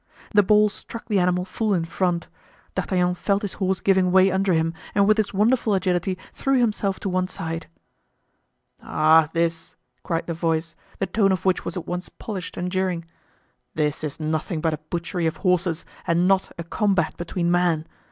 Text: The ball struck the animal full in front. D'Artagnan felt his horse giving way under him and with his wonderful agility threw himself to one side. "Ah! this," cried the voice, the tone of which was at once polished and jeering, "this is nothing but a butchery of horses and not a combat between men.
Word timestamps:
The 0.33 0.41
ball 0.41 0.67
struck 0.69 1.09
the 1.09 1.19
animal 1.19 1.45
full 1.45 1.75
in 1.75 1.85
front. 1.85 2.27
D'Artagnan 2.73 3.13
felt 3.13 3.43
his 3.43 3.53
horse 3.61 3.81
giving 3.81 4.11
way 4.11 4.31
under 4.31 4.51
him 4.53 4.73
and 4.95 5.07
with 5.07 5.17
his 5.17 5.31
wonderful 5.31 5.75
agility 5.75 6.17
threw 6.33 6.59
himself 6.59 6.99
to 7.01 7.07
one 7.09 7.27
side. 7.27 7.67
"Ah! 8.81 9.29
this," 9.33 9.75
cried 10.01 10.25
the 10.25 10.33
voice, 10.33 10.75
the 10.97 11.05
tone 11.05 11.31
of 11.31 11.45
which 11.45 11.65
was 11.65 11.77
at 11.77 11.85
once 11.85 12.09
polished 12.09 12.57
and 12.57 12.71
jeering, 12.71 13.05
"this 13.75 14.03
is 14.03 14.19
nothing 14.19 14.59
but 14.59 14.73
a 14.73 14.79
butchery 14.89 15.27
of 15.27 15.37
horses 15.37 15.85
and 16.07 16.27
not 16.27 16.51
a 16.57 16.63
combat 16.63 17.15
between 17.15 17.51
men. 17.51 17.85